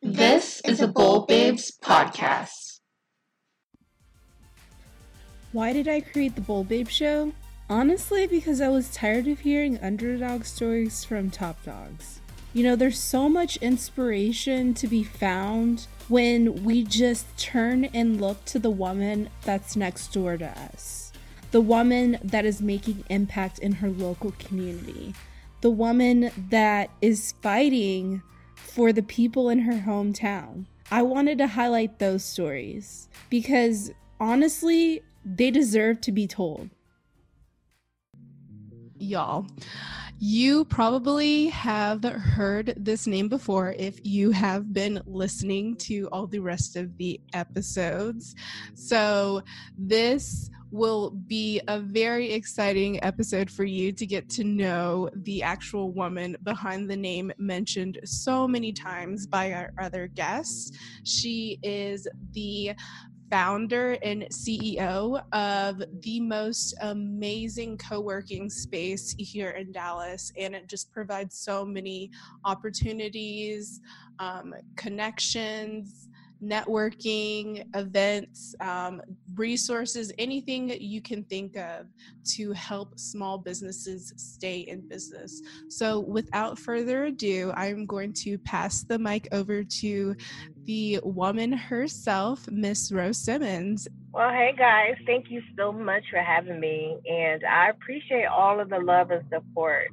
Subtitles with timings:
[0.00, 2.78] This is a Bold Babes podcast.
[5.50, 7.32] Why did I create the Bold Babe Show?
[7.68, 12.20] Honestly, because I was tired of hearing underdog stories from top dogs.
[12.54, 18.44] You know, there's so much inspiration to be found when we just turn and look
[18.46, 21.12] to the woman that's next door to us.
[21.50, 25.14] The woman that is making impact in her local community.
[25.60, 28.22] The woman that is fighting
[28.58, 30.66] for the people in her hometown.
[30.90, 36.70] I wanted to highlight those stories because honestly, they deserve to be told.
[38.98, 39.46] Y'all,
[40.18, 46.40] you probably have heard this name before if you have been listening to all the
[46.40, 48.34] rest of the episodes.
[48.74, 49.42] So,
[49.76, 55.92] this will be a very exciting episode for you to get to know the actual
[55.92, 60.72] woman behind the name mentioned so many times by our other guests.
[61.04, 62.72] She is the
[63.30, 70.32] founder and CEO of the most amazing co working space here in Dallas.
[70.38, 72.10] And it just provides so many
[72.44, 73.80] opportunities,
[74.18, 76.08] um, connections,
[76.42, 79.00] networking, events, um,
[79.34, 81.86] resources, anything you can think of
[82.24, 85.40] to help small businesses stay in business.
[85.68, 90.14] So, without further ado, I'm going to pass the mic over to
[90.66, 93.88] the woman herself, Miss Rose Simmons.
[94.12, 98.68] Well, hey guys, thank you so much for having me, and I appreciate all of
[98.68, 99.88] the love and support.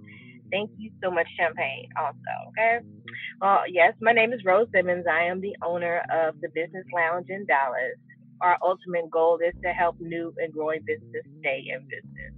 [0.52, 2.50] Thank you so much, Shampaigne, also.
[2.50, 2.80] Okay.
[3.42, 5.06] Well, yes, my name is Rose Simmons.
[5.12, 8.00] I am the owner of the Business Lounge in Dallas.
[8.40, 12.34] Our ultimate goal is to help new and growing businesses stay in business.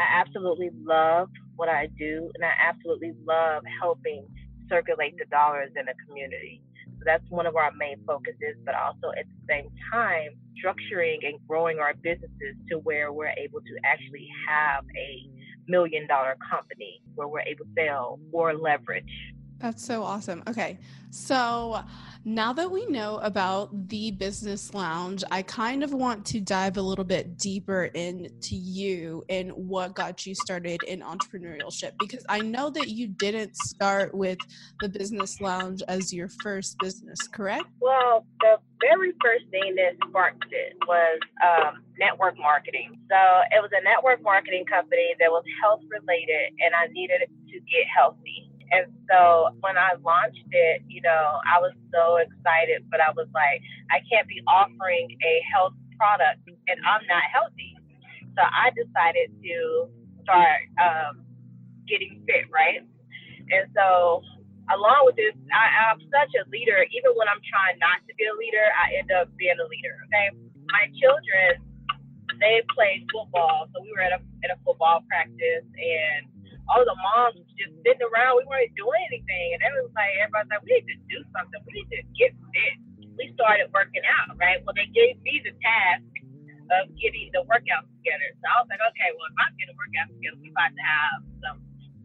[0.00, 4.26] I absolutely love what I do, and I absolutely love helping
[4.68, 6.60] circulate the dollars in the community.
[6.98, 11.38] So that's one of our main focuses, but also at the same time, structuring and
[11.46, 15.30] growing our businesses to where we're able to actually have a
[15.68, 19.32] million dollar company where we're able to sell or leverage.
[19.62, 20.42] That's so awesome.
[20.48, 20.80] Okay.
[21.10, 21.84] So
[22.24, 26.82] now that we know about the business lounge, I kind of want to dive a
[26.82, 32.70] little bit deeper into you and what got you started in entrepreneurship because I know
[32.70, 34.38] that you didn't start with
[34.80, 37.66] the business lounge as your first business, correct?
[37.80, 42.98] Well, the very first thing that sparked it was um, network marketing.
[43.08, 43.16] So
[43.52, 47.86] it was a network marketing company that was health related, and I needed to get
[47.94, 48.51] healthy.
[48.72, 53.28] And so when I launched it, you know, I was so excited, but I was
[53.36, 53.60] like,
[53.92, 57.76] I can't be offering a health product and I'm not healthy.
[58.32, 59.92] So I decided to
[60.24, 61.20] start um,
[61.84, 62.80] getting fit, right?
[63.52, 64.24] And so
[64.72, 66.80] along with this, I, I'm such a leader.
[66.96, 70.00] Even when I'm trying not to be a leader, I end up being a leader.
[70.08, 70.32] Okay,
[70.72, 71.60] my children,
[72.40, 76.31] they played football, so we were at a at a football practice, and
[76.72, 78.40] all the moms just sitting around.
[78.40, 79.46] We weren't doing anything.
[79.56, 81.60] And it was like, everybody's like, we need to do something.
[81.68, 82.76] We need to get fit.
[83.20, 84.64] We started working out, right?
[84.64, 86.08] Well, they gave me the task
[86.72, 88.28] of getting the workout together.
[88.40, 90.84] So I was like, okay, well, if I'm getting a workout together, we about to
[90.84, 91.58] have some,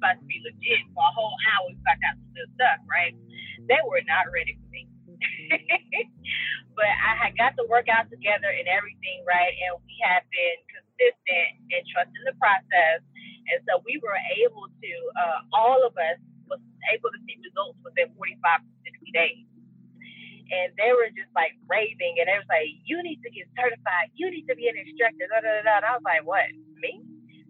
[0.03, 1.71] about to be legit for a whole hour.
[1.71, 3.15] We about to have some good stuff, right?
[3.71, 4.83] They were not ready for me.
[6.77, 9.55] but I had got the workout together and everything, right?
[9.63, 13.01] And we had been consistent and trusting the process
[13.51, 16.59] and so we were able to, uh, all of us was
[16.93, 19.45] able to see results within 45 to 60 days.
[20.47, 24.11] And they were just like raving, and they was like, "You need to get certified.
[24.15, 25.75] You need to be an instructor." Da, da, da, da.
[25.83, 26.47] And I was like, "What?
[26.79, 27.03] Me?"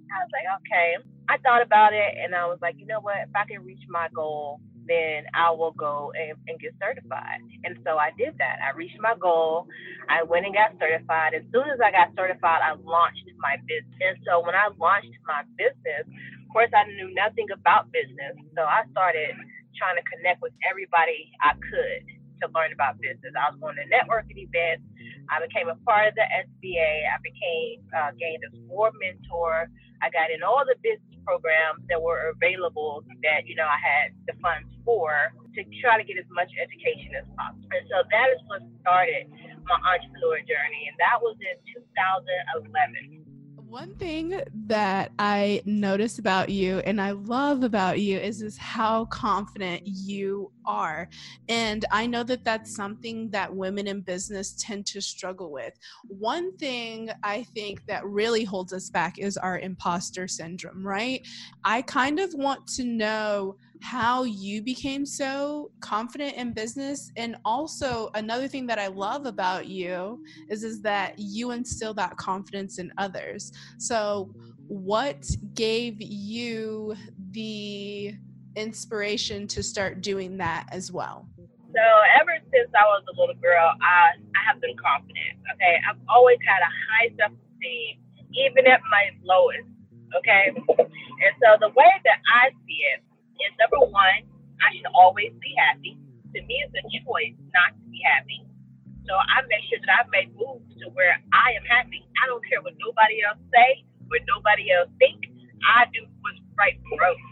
[0.09, 0.97] I was like, "Okay."
[1.29, 3.17] I thought about it, and I was like, "You know what?
[3.21, 7.43] If I can reach my goal, then I will go and, and, get certified.
[7.63, 8.57] And so I did that.
[8.63, 9.67] I reached my goal.
[10.09, 11.35] I went and got certified.
[11.35, 13.99] As soon as I got certified, I launched my business.
[14.01, 18.39] And so when I launched my business, of course, I knew nothing about business.
[18.55, 19.35] So I started
[19.77, 22.01] trying to connect with everybody I could
[22.41, 23.33] to learn about business.
[23.35, 24.85] I was going to networking events.
[25.29, 26.91] I became a part of the SBA.
[27.07, 29.69] I became uh, gained a SCORE mentor.
[30.01, 34.15] I got in all the business programs that were available that, you know, I had
[34.29, 35.11] the funds for
[35.57, 37.67] to try to get as much education as possible.
[37.73, 39.27] And so that is what started
[39.67, 40.87] my entrepreneur journey.
[40.87, 43.16] And that was in 2011
[43.67, 49.05] one thing that I notice about you and I love about you is is how
[49.05, 51.09] confident you are.
[51.49, 55.73] And I know that that's something that women in business tend to struggle with.
[56.07, 61.25] One thing I think that really holds us back is our imposter syndrome, right?
[61.65, 68.09] I kind of want to know how you became so confident in business and also
[68.15, 70.19] another thing that i love about you
[70.49, 73.51] is is that you instill that confidence in others.
[73.79, 74.33] So
[74.67, 76.95] what gave you
[77.31, 78.13] the
[78.55, 81.29] inspiration to start doing that as well?
[81.37, 81.83] So
[82.19, 85.77] ever since i was a little girl i, I have been confident okay?
[85.89, 87.99] I've always had a high self-esteem
[88.33, 89.69] even at my lowest
[90.17, 90.51] okay?
[90.55, 93.03] And so the way that i see it
[93.45, 94.25] is number one,
[94.61, 95.97] I should always be happy.
[96.35, 98.43] To me, it's a choice not to be happy.
[99.07, 102.03] So I make sure that I make moves to where I am happy.
[102.19, 105.31] I don't care what nobody else say, what nobody else think.
[105.63, 107.23] I do what's right for Rose.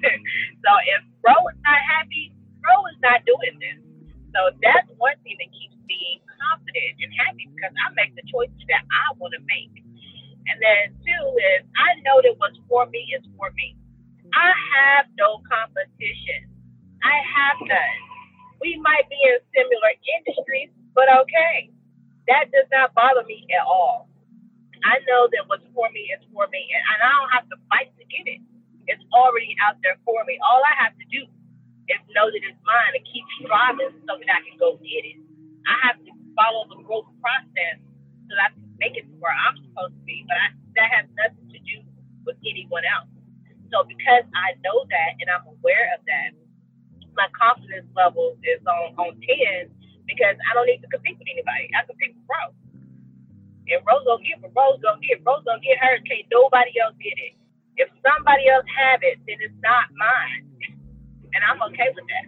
[0.64, 2.32] so if Rose is not happy,
[2.64, 3.78] Rose is not doing this.
[4.32, 8.64] So that's one thing that keeps me confident and happy because I make the choices
[8.72, 9.84] that I want to make.
[10.48, 13.76] And then two is I know that what's for me is for me.
[14.34, 16.50] I have no competition.
[17.04, 18.00] I have none.
[18.60, 21.70] We might be in similar industries, but okay.
[22.28, 24.08] That does not bother me at all.
[24.84, 27.90] I know that what's for me is for me, and I don't have to fight
[27.98, 28.40] to get it.
[28.86, 30.38] It's already out there for me.
[30.44, 31.24] All I have to do
[31.88, 35.18] is know that it's mine and keep striving so that I can go get it.
[35.66, 37.80] I have to follow the growth process
[38.28, 40.46] so that I can make it to where I'm supposed to be, but I,
[40.78, 41.76] that has nothing to do
[42.28, 43.10] with anyone else.
[43.72, 46.30] So because I know that and I'm aware of that,
[47.16, 49.70] my confidence level is on, on 10
[50.06, 51.68] because I don't need to compete with anybody.
[51.74, 52.56] I compete with Rose.
[53.68, 55.20] And Rose don't get what Rose don't get.
[55.22, 56.00] Rose don't get hers.
[56.08, 57.34] Can't nobody else get it.
[57.76, 60.48] If somebody else have it, then it's not mine.
[61.34, 62.26] And I'm okay with that.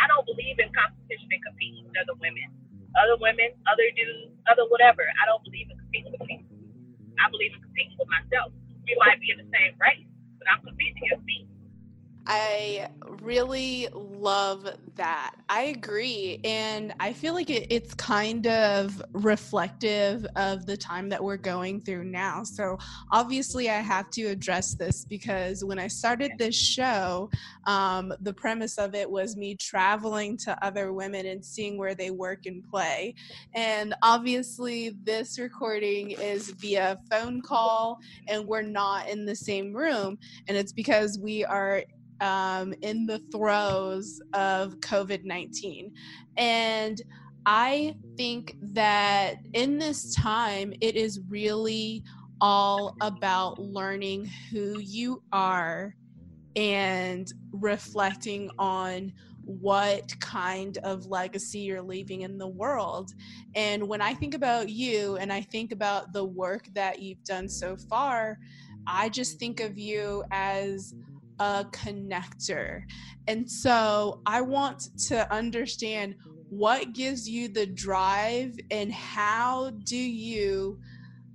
[0.00, 2.48] I don't believe in competition and competing with other women.
[2.96, 5.04] Other women, other dudes, other whatever.
[5.06, 6.56] I don't believe in competing with people.
[7.22, 8.50] I believe in competing with myself.
[8.86, 10.09] We might be in the same race,
[10.40, 10.64] but I'm
[10.96, 11.48] against me.
[12.26, 12.88] I
[13.22, 15.34] really love that.
[15.48, 16.40] I agree.
[16.44, 21.80] And I feel like it, it's kind of reflective of the time that we're going
[21.80, 22.44] through now.
[22.44, 22.78] So,
[23.10, 27.30] obviously, I have to address this because when I started this show,
[27.66, 32.10] um, the premise of it was me traveling to other women and seeing where they
[32.10, 33.14] work and play.
[33.54, 40.18] And obviously, this recording is via phone call, and we're not in the same room.
[40.48, 41.82] And it's because we are
[42.20, 45.92] um, in the throes of COVID 19.
[46.36, 47.00] And
[47.46, 52.04] I think that in this time, it is really
[52.40, 55.94] all about learning who you are
[56.56, 59.12] and reflecting on
[59.44, 63.12] what kind of legacy you're leaving in the world.
[63.54, 67.48] And when I think about you and I think about the work that you've done
[67.48, 68.38] so far,
[68.86, 70.94] I just think of you as
[71.40, 72.82] a connector.
[73.26, 76.14] And so I want to understand
[76.50, 80.78] what gives you the drive and how do you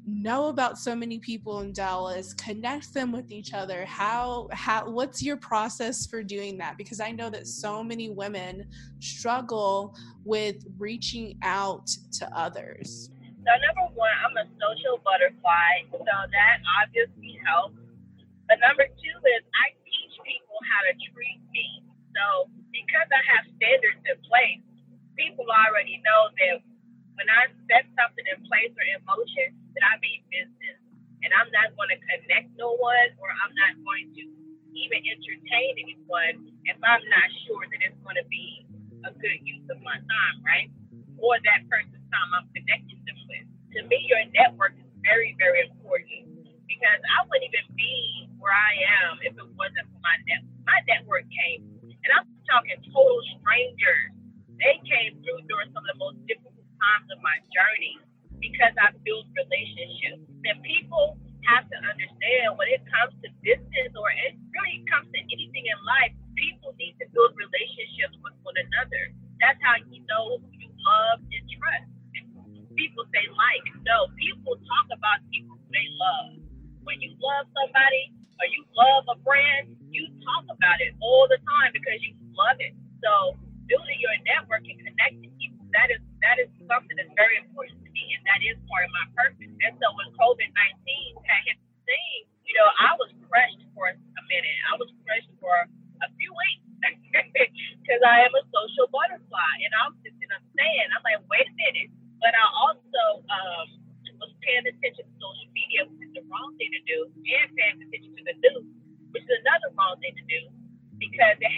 [0.07, 3.85] know about so many people in Dallas, connect them with each other.
[3.85, 6.77] How how what's your process for doing that?
[6.77, 8.67] Because I know that so many women
[8.99, 11.87] struggle with reaching out
[12.19, 13.09] to others.
[13.45, 17.79] So number one, I'm a social butterfly, so that obviously helps.
[18.47, 19.73] But number two is I
[20.55, 21.83] people how to treat me.
[22.15, 24.63] So because I have standards in place,
[25.19, 26.63] people already know that
[27.19, 30.79] when I set something in place or in motion, that I mean business.
[31.27, 34.23] And I'm not going to connect no one or I'm not going to
[34.75, 38.63] even entertain anyone if I'm not sure that it's going to be
[39.03, 40.71] a good use of my time, right?
[41.19, 43.47] Or that person's time I'm connecting them with.
[43.75, 46.31] To me, your network is very, very important
[46.67, 50.45] because I wouldn't even be where I am if it wasn't for my net.
[50.69, 54.13] My network came, and I'm talking total strangers.
[54.61, 57.97] They came through during some of the most difficult times of my journey
[58.37, 60.21] because I built relationships.
[60.45, 61.17] And people
[61.49, 65.79] have to understand when it comes to business or it really comes to anything in
[65.81, 69.09] life, people need to build relationships with one another.
[69.41, 71.89] That's how you know who you love and trust.
[72.77, 76.37] People say like, no, people talk about people who they love
[76.85, 81.39] when you love somebody or you love a brand, you talk about it all the
[81.43, 82.75] time because you love it.
[82.99, 87.77] So building your network and connecting people, that is that is something that's very important
[87.85, 89.51] to me and that is part of my purpose.
[89.51, 93.91] And so when COVID nineteen had hit the scene, you know, I was crushed for
[93.91, 94.59] a minute.
[94.71, 95.53] I was crushed for
[96.03, 96.65] a few weeks
[97.81, 100.87] because I am a social butterfly and I'm just in a stand.
[100.93, 101.89] I'm like, wait a minute.
[102.19, 103.67] But I also um
[104.15, 107.83] was paying attention to social media, which is the wrong thing to do, and paying
[107.83, 108.63] attention to the news,
[109.11, 110.47] which is another wrong thing to do,
[110.95, 111.51] because it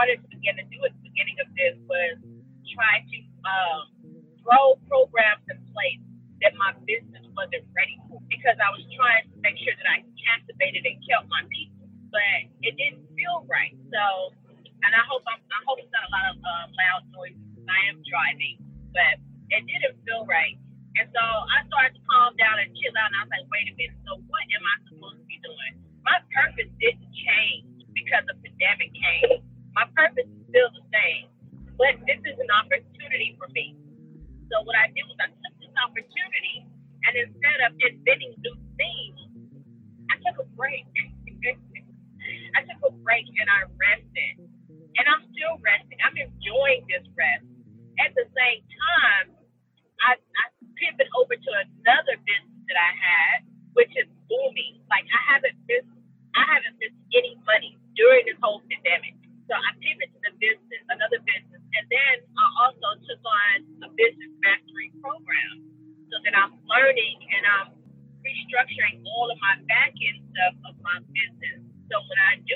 [0.00, 2.16] started to begin to do at the beginning of this was
[2.72, 3.84] try to um,
[4.40, 6.00] throw programs in place
[6.40, 10.00] that my business wasn't ready for because I was trying to make sure that I
[10.16, 13.76] captivated and kept my people, but it didn't feel right.
[13.90, 14.30] So,
[14.86, 17.38] and I hope I'm, I hope it's not a lot of um, loud noise.
[17.66, 18.62] I am driving,
[18.94, 19.18] but
[19.50, 20.54] it didn't feel right.
[20.98, 23.66] And so I started to calm down and chill out, and I was like, wait
[23.70, 23.98] a minute.
[24.06, 25.72] So what am I supposed to be doing?
[26.02, 29.42] My purpose didn't change because the pandemic came.
[29.74, 31.30] My purpose is still the same,
[31.78, 33.78] but this is an opportunity for me.
[34.50, 36.66] So what I did was I took this opportunity,
[37.06, 39.18] and instead of inventing new things,
[40.10, 40.90] I took a break.
[42.56, 44.46] I took a break and I rested.
[44.98, 45.98] And I'm still resting.
[46.02, 47.46] I'm enjoying this rest.
[48.02, 49.26] At the same time,
[50.02, 50.44] I, I
[50.76, 53.36] pivot over to another business that I had,
[53.76, 54.80] which is booming.
[54.88, 55.92] Like I haven't missed,
[56.34, 59.14] I haven't missed any money during this whole pandemic.
[59.46, 63.88] So I pivoted to the business, another business, and then I also took on a
[63.98, 65.66] business mastery program,
[66.06, 67.68] so that I'm learning and I'm
[68.22, 71.39] restructuring all of my back end stuff of my business.
[72.30, 72.54] I do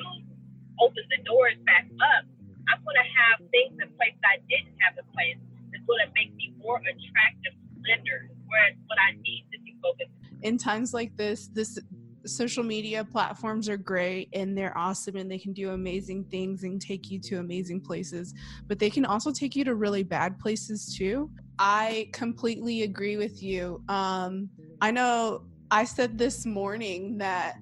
[0.78, 2.24] open the doors back up,
[2.70, 5.38] I'm going to have things in place that I didn't have in place
[5.72, 9.76] that's going to make me more attractive to lenders, whereas what I need to be
[9.82, 10.14] focused.
[10.42, 11.78] In times like this, this
[12.26, 16.80] social media platforms are great and they're awesome and they can do amazing things and
[16.80, 18.32] take you to amazing places,
[18.68, 21.30] but they can also take you to really bad places too.
[21.58, 23.82] I completely agree with you.
[23.88, 24.50] Um,
[24.80, 27.54] I know I said this morning that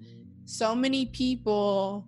[0.52, 2.06] so many people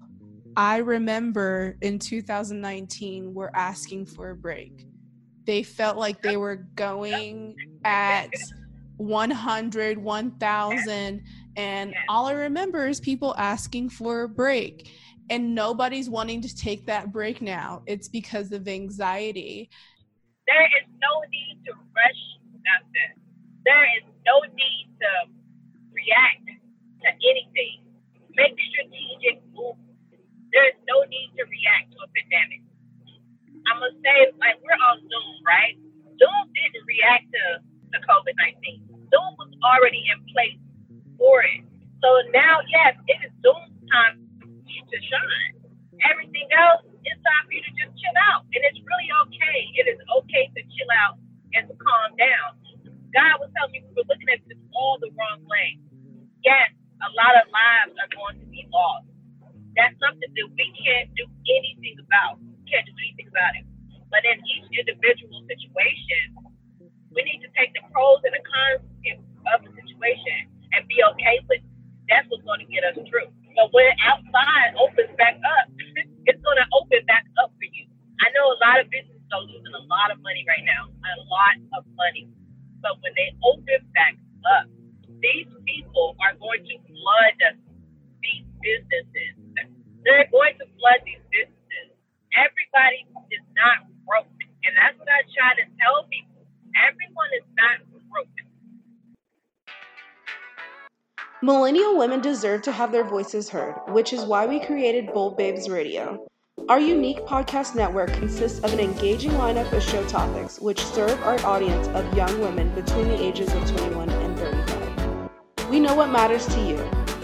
[0.55, 4.87] I remember in 2019 were asking for a break.
[5.47, 8.29] They felt like they were going at
[8.99, 11.23] 100, 1000
[11.57, 14.91] and all I remember is people asking for a break.
[15.31, 17.83] And nobody's wanting to take that break now.
[17.87, 19.71] It's because of anxiety.
[20.47, 22.23] There is no need to rush
[22.63, 23.23] nothing.
[23.65, 25.33] There is no need to
[25.95, 26.61] react
[27.05, 27.84] to anything.
[28.35, 29.81] Make strategic moves.
[30.53, 32.63] There is no need to react to a pandemic.
[33.67, 35.75] I'm gonna say like we're on Zoom, right?
[36.19, 37.45] Zoom didn't react to,
[37.95, 38.83] the COVID nineteen.
[39.11, 40.59] Zoom was already in place
[41.19, 41.63] for it.
[42.03, 44.21] So now, yes, it is Zoom time
[44.69, 45.55] to shine.
[46.11, 48.45] Everything else, it's time for you to just chill out.
[48.53, 49.59] And it's really okay.
[49.81, 51.19] It is okay to chill out
[51.57, 52.61] and to calm down.
[53.15, 55.79] God was telling me we were looking at this all the wrong way.
[56.43, 59.05] Yes, a lot of lives are going to be lost.
[59.77, 62.41] That's something that we can't do anything about.
[62.41, 63.65] We can't do anything about it.
[64.09, 66.39] But in each individual situation,
[67.13, 68.83] we need to take the pros and the cons
[69.53, 71.69] of the situation and be okay with it.
[72.09, 73.29] That's what's going to get us through.
[73.57, 75.67] But when outside opens back up,
[76.29, 77.85] it's going to open back up for you.
[78.23, 81.15] I know a lot of businesses are losing a lot of money right now, a
[81.29, 82.31] lot of money.
[82.81, 84.71] But when they open back up,
[85.25, 86.17] these people
[102.05, 106.27] women deserve to have their voices heard, which is why we created Bold Babes Radio.
[106.69, 111.41] Our unique podcast network consists of an engaging lineup of show topics which serve our
[111.47, 115.31] audience of young women between the ages of 21 and 35.
[115.71, 116.77] We know what matters to you.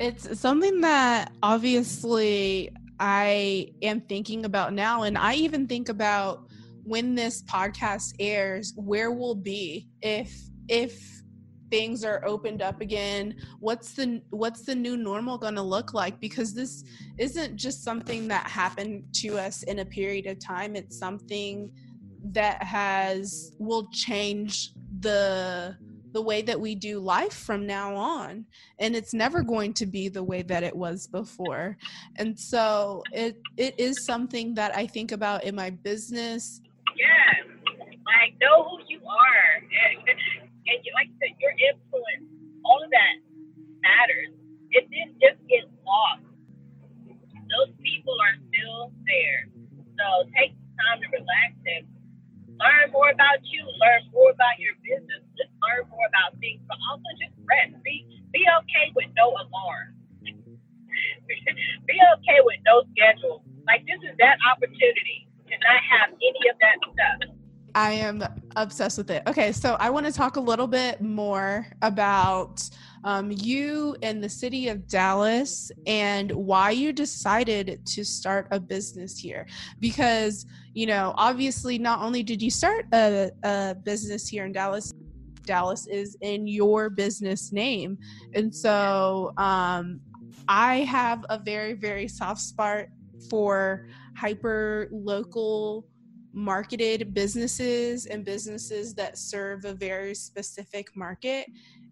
[0.01, 5.03] It's something that obviously I am thinking about now.
[5.03, 6.49] And I even think about
[6.83, 10.35] when this podcast airs, where we'll be if
[10.69, 11.23] if
[11.71, 16.21] things are opened up again what's the what's the new normal going to look like
[16.21, 16.85] because this
[17.19, 21.73] isn't just something that happened to us in a period of time it's something
[22.23, 25.77] that has will change the
[26.15, 28.47] the way that we do life from now on
[28.79, 31.77] and it's never going to be the way that it was before.
[32.17, 36.61] And so it it is something that i think about in my business.
[36.97, 37.54] Yeah
[68.05, 68.23] am
[68.57, 69.23] obsessed with it.
[69.27, 72.69] Okay, so I want to talk a little bit more about
[73.05, 79.19] um, you and the city of Dallas and why you decided to start a business
[79.19, 79.47] here.
[79.81, 84.93] Because, you know, obviously, not only did you start a, a business here in Dallas,
[85.45, 87.99] Dallas is in your business name.
[88.35, 90.01] And so um,
[90.49, 92.87] I have a very, very soft spot
[93.29, 95.87] for hyper local
[96.35, 101.47] marketed businesses and businesses that serve a very specific market.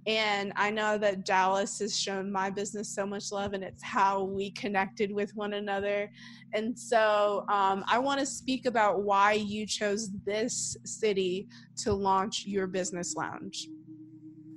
[0.07, 4.25] And I know that Dallas has shown my business so much love, and it's how
[4.25, 6.11] we connected with one another.
[6.53, 11.47] And so um, I want to speak about why you chose this city
[11.79, 13.69] to launch your business lounge.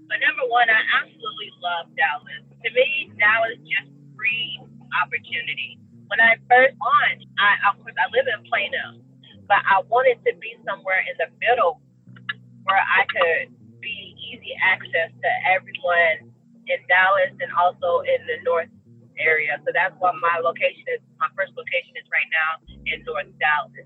[0.10, 2.42] But number one, I absolutely love Dallas.
[2.64, 4.66] To me, Dallas just breeds
[5.04, 5.78] opportunity.
[6.08, 9.02] When I first launched, I, of course, I live in Plano,
[9.48, 11.82] but I wanted to be somewhere in the middle
[12.66, 16.34] where I could be easy access to everyone
[16.66, 18.74] in Dallas and also in the North
[19.22, 19.56] area.
[19.64, 22.52] So that's why my location is my first location is right now
[22.90, 23.86] in North Dallas.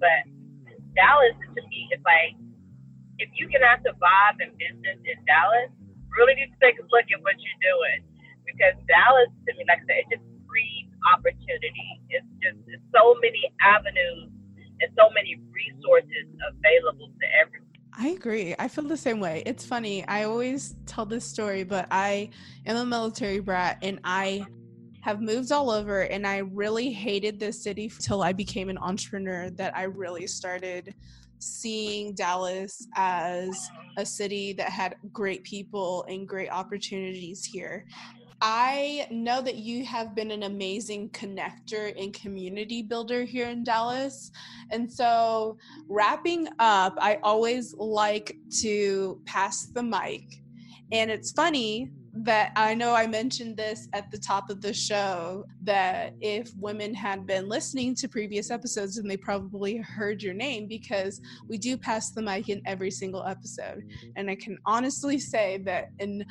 [0.00, 0.24] But
[0.96, 2.34] Dallas to me is like
[3.20, 5.70] if you cannot survive in business in Dallas,
[6.18, 8.00] really need to take a look at what you're doing.
[8.42, 12.02] Because Dallas to me, like I said, it just breeds opportunity.
[12.10, 14.33] It's just it's so many avenues
[14.80, 17.68] and so many resources available to everyone.
[17.96, 18.54] I agree.
[18.58, 19.42] I feel the same way.
[19.46, 20.06] It's funny.
[20.08, 22.30] I always tell this story, but I
[22.66, 24.46] am a military brat and I
[25.02, 29.50] have moved all over and I really hated this city till I became an entrepreneur
[29.50, 30.94] that I really started
[31.38, 37.86] seeing Dallas as a city that had great people and great opportunities here.
[38.40, 44.30] I know that you have been an amazing connector and community builder here in Dallas.
[44.70, 45.56] And so,
[45.88, 50.42] wrapping up, I always like to pass the mic.
[50.92, 55.44] And it's funny that I know I mentioned this at the top of the show
[55.64, 60.68] that if women had been listening to previous episodes, then they probably heard your name
[60.68, 63.82] because we do pass the mic in every single episode.
[64.14, 66.24] And I can honestly say that in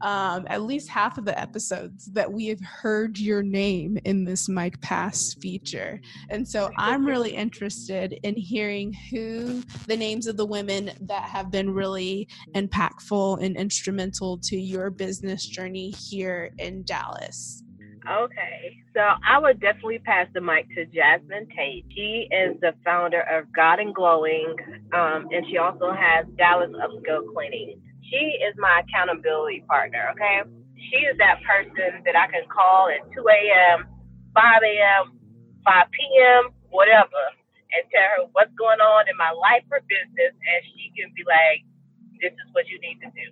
[0.00, 4.48] um, at least half of the episodes that we have heard your name in this
[4.48, 6.00] mic pass feature.
[6.30, 11.50] And so I'm really interested in hearing who the names of the women that have
[11.50, 17.62] been really impactful and instrumental to your business journey here in Dallas.
[18.10, 21.84] Okay, so I would definitely pass the mic to Jasmine Tate.
[21.94, 24.56] She is the founder of God and Glowing,
[24.94, 30.42] um, and she also has Dallas Upscale Cleaning she is my accountability partner, okay?
[30.76, 33.86] She is that person that I can call at 2 a.m.,
[34.34, 35.18] 5 a.m.,
[35.64, 37.22] 5 p.m., whatever,
[37.76, 41.24] and tell her what's going on in my life or business, and she can be
[41.28, 41.64] like,
[42.20, 43.26] this is what you need to do.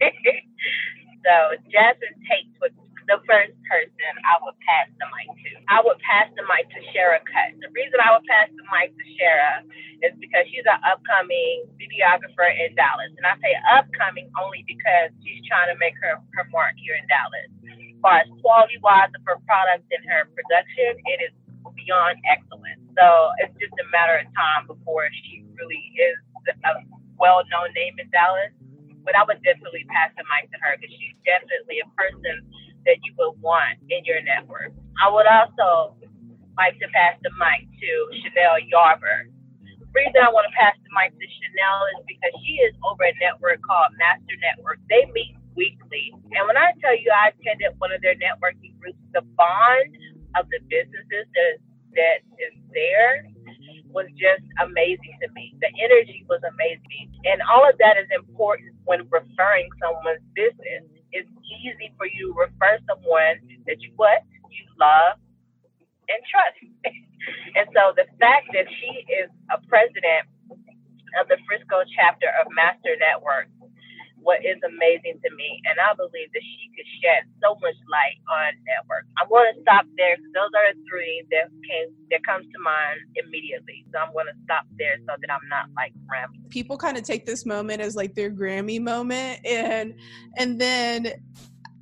[1.26, 1.34] so
[1.68, 2.72] Jasmine takes what
[3.10, 5.50] the first person I would pass the mic to.
[5.66, 7.58] I would pass the mic to Shara Cut.
[7.58, 9.66] The reason I would pass the mic to Shara
[10.06, 13.10] is because she's an upcoming videographer in Dallas.
[13.18, 17.02] And I say upcoming only because she's trying to make her, her mark here in
[17.10, 17.50] Dallas.
[17.66, 21.34] As far as quality wise of her products and her production, it is
[21.74, 22.78] beyond excellent.
[22.94, 26.86] So it's just a matter of time before she really is a
[27.18, 28.54] well known name in Dallas.
[29.02, 32.46] But I would definitely pass the mic to her because she's definitely a person
[32.86, 34.72] that you would want in your network.
[35.00, 35.96] I would also
[36.56, 37.90] like to pass the mic to
[38.20, 39.32] Chanel Yarber.
[39.64, 43.04] The reason I want to pass the mic to Chanel is because she is over
[43.04, 44.78] a network called Master Network.
[44.92, 46.14] They meet weekly.
[46.36, 49.92] And when I tell you I attended one of their networking groups, the bond
[50.38, 51.56] of the businesses that,
[51.96, 53.26] that is there
[53.90, 55.56] was just amazing to me.
[55.58, 57.10] The energy was amazing.
[57.26, 61.30] And all of that is important when referring someone's business it's
[61.62, 65.18] easy for you to refer someone that you what you love
[66.08, 66.58] and trust.
[67.56, 70.26] and so the fact that she is a president
[71.18, 73.50] of the Frisco chapter of Master Network
[74.22, 78.20] what is amazing to me, and I believe that she could shed so much light
[78.28, 79.04] on network.
[79.18, 82.58] I'm going to stop there because those are the three that came that comes to
[82.60, 83.84] mind immediately.
[83.92, 86.48] So I'm going to stop there so that I'm not like rambling.
[86.50, 89.94] People kind of take this moment as like their Grammy moment, and
[90.36, 91.12] and then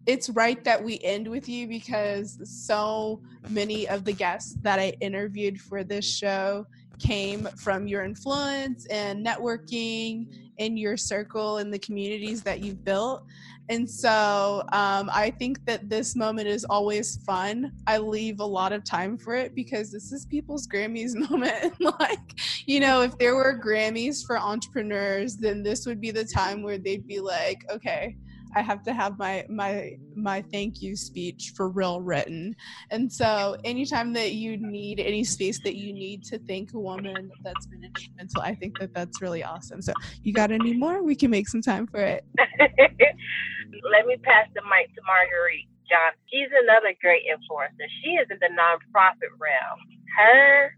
[0.06, 3.20] it's right that we end with you because so
[3.50, 6.66] many of the guests that I interviewed for this show
[6.98, 13.24] came from your influence and networking in your circle and the communities that you've built.
[13.70, 17.72] And so um, I think that this moment is always fun.
[17.86, 21.74] I leave a lot of time for it because this is people's Grammys moment.
[22.00, 26.62] like, you know, if there were Grammys for entrepreneurs, then this would be the time
[26.62, 28.16] where they'd be like, okay,
[28.56, 32.54] I have to have my my my thank you speech for real written.
[32.90, 37.30] And so anytime that you need any space that you need to thank a woman
[37.42, 39.82] that's been instrumental, I think that that's really awesome.
[39.82, 41.02] So you got any more?
[41.02, 42.24] We can make some time for it.
[42.38, 46.12] Let me pass the mic to Marguerite John.
[46.32, 47.86] She's another great influencer.
[48.02, 49.78] She is in the nonprofit realm.
[50.16, 50.74] Her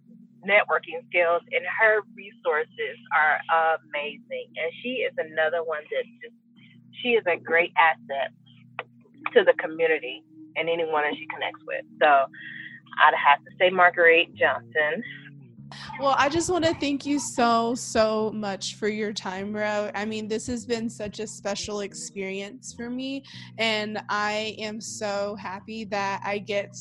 [0.47, 3.41] networking skills and her resources are
[3.81, 4.49] amazing.
[4.57, 6.37] And she is another one that just
[7.03, 8.33] she is a great asset
[9.35, 10.23] to the community
[10.57, 11.85] and anyone that she connects with.
[12.01, 15.03] So I'd have to say Marguerite Johnson.
[16.01, 19.91] Well, I just want to thank you so, so much for your time, Ro.
[19.95, 23.23] I mean, this has been such a special experience for me,
[23.59, 26.77] and I am so happy that I get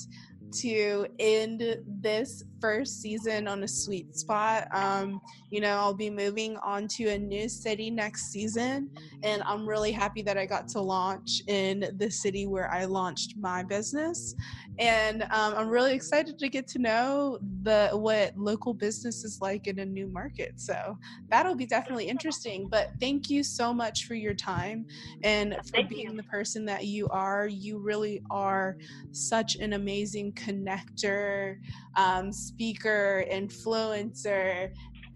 [0.61, 4.67] to end this first season on a sweet spot.
[4.73, 8.89] Um, you know, I'll be moving on to a new city next season,
[9.23, 13.35] and I'm really happy that I got to launch in the city where I launched
[13.37, 14.35] my business.
[14.79, 19.67] And um, I'm really excited to get to know the what local business is like
[19.67, 20.53] in a new market.
[20.55, 20.97] So
[21.29, 22.69] that'll be definitely interesting.
[22.69, 24.85] But thank you so much for your time
[25.23, 26.15] and for thank being you.
[26.15, 27.47] the person that you are.
[27.47, 28.77] You really are
[29.11, 31.57] such an amazing connector,
[31.97, 34.71] um, speaker, influencer.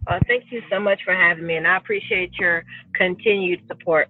[0.07, 2.63] Well, thank you so much for having me, and I appreciate your
[2.95, 4.09] continued support.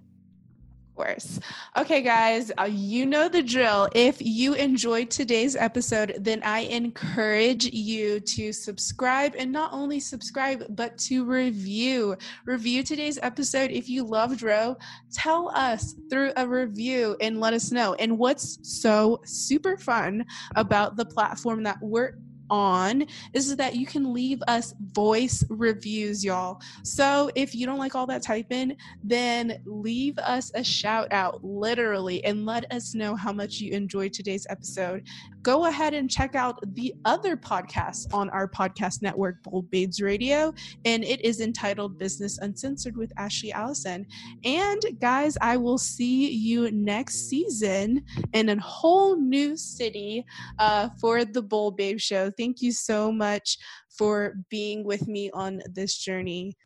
[0.96, 1.40] Of course.
[1.76, 3.88] Okay, guys, uh, you know the drill.
[3.96, 10.64] If you enjoyed today's episode, then I encourage you to subscribe and not only subscribe,
[10.70, 12.16] but to review.
[12.46, 13.72] Review today's episode.
[13.72, 14.76] If you loved Ro,
[15.12, 17.94] tell us through a review and let us know.
[17.94, 22.14] And what's so super fun about the platform that we're
[22.50, 26.60] on is that you can leave us voice reviews, y'all.
[26.82, 32.24] So if you don't like all that typing, then leave us a shout out, literally,
[32.24, 35.06] and let us know how much you enjoyed today's episode.
[35.44, 40.54] Go ahead and check out the other podcasts on our podcast network, Bold Babes Radio,
[40.86, 44.06] and it is entitled Business Uncensored with Ashley Allison.
[44.46, 48.02] And guys, I will see you next season
[48.32, 50.24] in a whole new city
[50.58, 52.30] uh, for the Bold Babe Show.
[52.30, 53.58] Thank you so much
[53.98, 56.56] for being with me on this journey.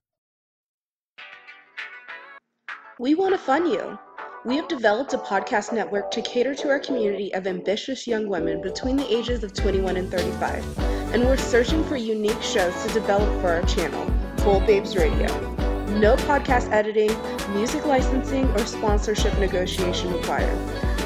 [3.00, 3.98] We want to fund you.
[4.44, 8.62] We have developed a podcast network to cater to our community of ambitious young women
[8.62, 10.78] between the ages of 21 and 35,
[11.12, 14.08] and we're searching for unique shows to develop for our channel,
[14.44, 15.26] Bold Babes Radio.
[15.98, 17.10] No podcast editing,
[17.52, 20.56] music licensing, or sponsorship negotiation required.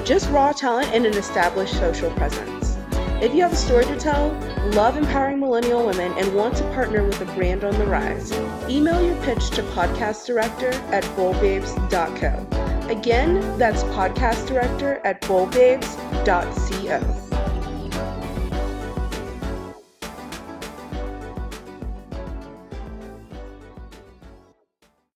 [0.04, 2.76] Just raw talent and an established social presence.
[3.22, 4.28] If you have a story to tell,
[4.74, 8.30] love empowering millennial women, and want to partner with a brand on the rise,
[8.68, 12.61] email your pitch to podcastdirector at boldbabes.co.
[12.92, 17.31] Again, that's podcastdirector at boldbabes.co.